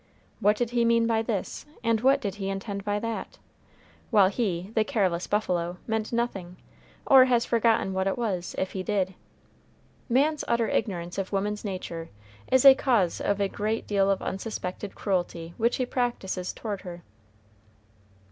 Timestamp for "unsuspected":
14.23-14.95